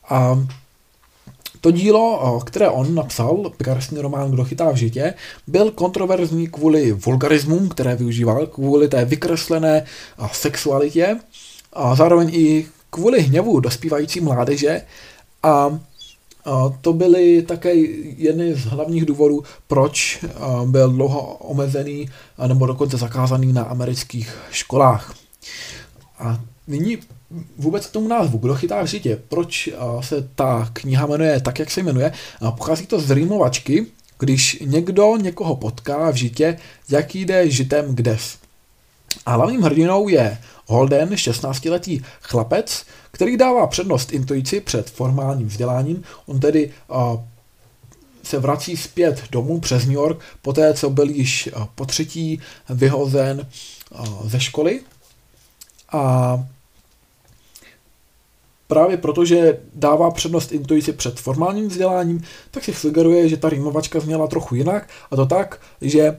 [0.10, 0.44] A
[1.62, 5.14] to dílo, které on napsal, pikarský román Kdo chytá v žitě,
[5.48, 9.86] byl kontroverzní kvůli vulgarismům, které využíval, kvůli té vykreslené
[10.32, 11.18] sexualitě
[11.74, 14.82] a zároveň i kvůli hněvu dospívající mládeže
[15.44, 15.80] a
[16.82, 17.76] to byly také
[18.18, 20.26] jedny z hlavních důvodů, proč
[20.66, 22.10] byl dlouho omezený
[22.48, 25.16] nebo dokonce zakázaný na amerických školách.
[26.20, 26.98] A nyní
[27.58, 29.70] vůbec k tomu názvu, kdo chytá v žitě, proč
[30.02, 32.14] se ta kniha jmenuje tak, jak se jmenuje.
[32.58, 33.86] Pochází to z rýmovačky,
[34.20, 36.58] když někdo někoho potká v žitě,
[36.90, 38.38] jak jde žitem kdes.
[39.26, 40.38] A hlavním hrdinou je
[40.68, 46.04] Holden, 16-letý chlapec, který dává přednost intuici před formálním vzděláním.
[46.26, 47.22] On tedy uh,
[48.24, 53.48] se vrací zpět domů přes New York, poté co byl již uh, po třetí vyhozen
[53.92, 54.82] uh, ze školy.
[55.92, 56.44] A
[58.68, 64.28] právě protože dává přednost intuici před formálním vzděláním, tak si sugeruje, že ta rýmovačka zněla
[64.28, 66.18] trochu jinak a to tak, že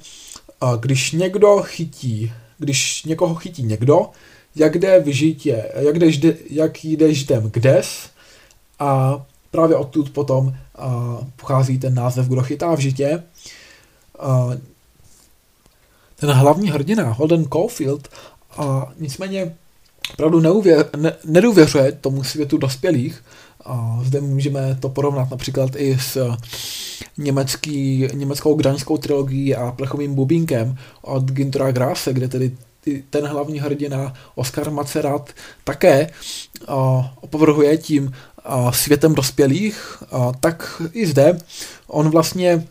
[0.80, 4.10] když někdo chytí, když někoho chytí někdo,
[4.58, 8.10] jak jde v žitě, jak jde, jak jde žitem kdes
[8.78, 13.22] a právě odtud potom a, pochází ten název, kdo chytá v žitě.
[14.18, 14.50] A,
[16.16, 18.08] ten hlavní hrdina, Holden Caulfield,
[18.56, 19.56] a nicméně
[20.12, 23.24] opravdu neuvě, ne, nedůvěřuje tomu světu dospělých.
[23.64, 26.36] A zde můžeme to porovnat například i s
[27.18, 32.56] německý, německou graňskou trilogií a plechovým bubínkem od Gintora Grasse, kde tedy
[33.10, 35.30] ten hlavní hrdina Oscar Macerat
[35.64, 36.10] také
[37.20, 38.12] opovrhuje tím
[38.70, 40.02] světem dospělých,
[40.40, 41.38] tak i zde.
[41.86, 42.66] On vlastně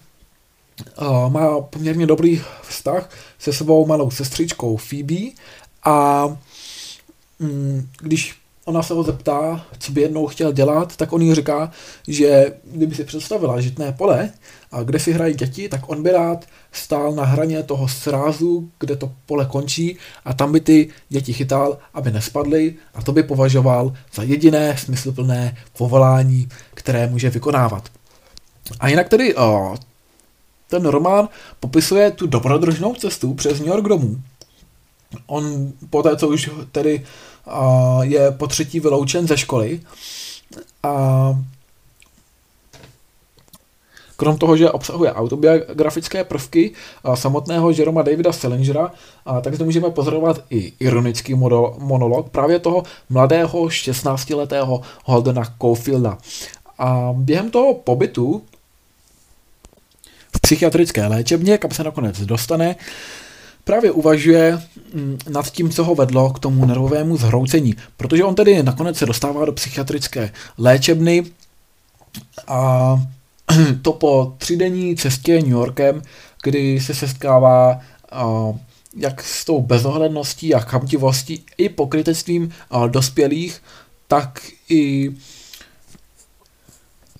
[1.30, 3.10] má poměrně dobrý vztah
[3.40, 5.32] se svou malou sestřičkou Phoebe
[5.84, 6.28] a
[7.40, 8.36] mm, když
[8.68, 11.72] ona se ho zeptá, co by jednou chtěl dělat, tak on jí říká,
[12.08, 14.30] že kdyby si představila žitné pole,
[14.72, 18.96] a kde si hrají děti, tak on by rád stál na hraně toho srázu, kde
[18.96, 23.94] to pole končí a tam by ty děti chytal, aby nespadly a to by považoval
[24.14, 27.90] za jediné smysluplné povolání, které může vykonávat.
[28.80, 29.76] A jinak tedy o,
[30.70, 34.22] ten román popisuje tu dobrodružnou cestu přes New York domů.
[35.26, 37.06] On poté, co už tedy
[37.48, 39.80] a, je po třetí vyloučen ze školy
[40.84, 41.36] a
[44.18, 46.72] Krom toho, že obsahuje autobiografické prvky
[47.16, 48.92] samotného Jeroma Davida Salingera,
[49.42, 51.34] tak zde můžeme pozorovat i ironický
[51.78, 56.18] monolog právě toho mladého 16-letého Holdena Caulfielda.
[56.78, 58.44] A během toho pobytu
[60.36, 62.76] v psychiatrické léčebně, kam se nakonec dostane,
[63.68, 64.62] právě uvažuje
[64.94, 67.76] mm, nad tím, co ho vedlo k tomu nervovému zhroucení.
[67.98, 71.24] Protože on tedy nakonec se dostává do psychiatrické léčebny
[72.48, 73.02] a
[73.82, 76.02] to po třídenní cestě New Yorkem,
[76.44, 77.80] kdy se setkává
[78.96, 82.52] jak s tou bezohledností a chamtivostí i pokrytectvím
[82.88, 83.62] dospělých,
[84.08, 85.12] tak i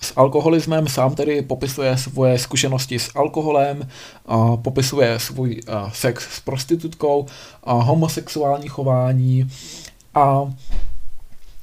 [0.00, 3.88] s alkoholismem, sám tedy popisuje svoje zkušenosti s alkoholem,
[4.28, 5.60] uh, popisuje svůj
[5.92, 7.26] sex s prostitutkou, uh,
[7.84, 9.50] homosexuální chování
[10.14, 10.52] a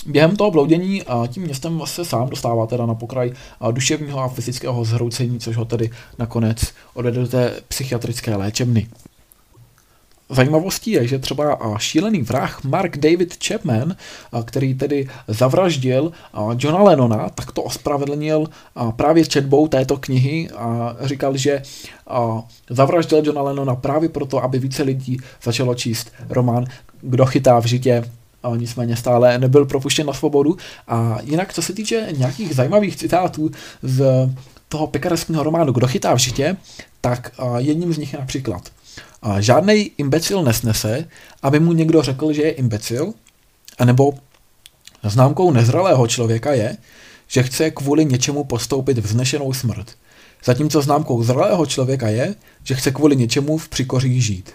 [0.06, 3.32] Během toho bloudění tím městem se sám dostává teda na pokraj
[3.72, 8.88] duševního a fyzického zhroucení, což ho tedy nakonec odvede do té psychiatrické léčebny.
[10.30, 13.96] Zajímavostí je, že třeba šílený vrah Mark David Chapman,
[14.46, 16.12] který tedy zavraždil
[16.58, 18.50] Johna Lennona, tak to ospravedlnil
[18.96, 21.62] právě četbou této knihy a říkal, že
[22.70, 26.66] zavraždil Johna Lennona právě proto, aby více lidí začalo číst román
[27.02, 28.04] Kdo chytá v žitě
[28.56, 30.58] nicméně stále nebyl propuštěn na svobodu.
[30.88, 33.52] A jinak, co se týče nějakých zajímavých citátů
[33.82, 34.30] z
[34.70, 36.58] toho pekarského románu Kdo chytá v žitě,
[37.02, 38.62] tak jedním z nich je například
[39.40, 41.08] Žádný imbecil nesnese,
[41.42, 43.14] aby mu někdo řekl, že je imbecil,
[43.78, 44.14] anebo
[45.04, 46.78] známkou nezralého člověka je,
[47.28, 49.92] že chce kvůli něčemu postoupit vznešenou smrt.
[50.46, 54.52] Zatímco známkou zralého člověka je, že chce kvůli něčemu v přikoří žít.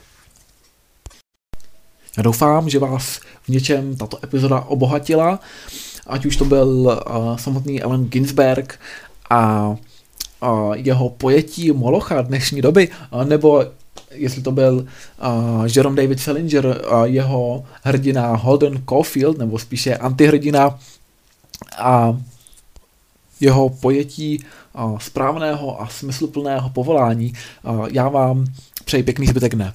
[2.16, 5.40] Já doufám, že vás v něčem tato epizoda obohatila,
[6.06, 8.80] ať už to byl uh, samotný Alan Ginsberg
[9.30, 13.64] a uh, jeho pojetí Molocha dnešní doby, uh, nebo
[14.10, 20.78] jestli to byl uh, Jerome David Salinger, uh, jeho hrdina Holden Caulfield, nebo spíše antihrdina
[21.78, 22.18] a
[23.40, 24.44] jeho pojetí
[24.74, 27.32] uh, správného a smysluplného povolání.
[27.62, 28.46] Uh, já vám
[28.84, 29.72] přeji pěkný zbytek dne.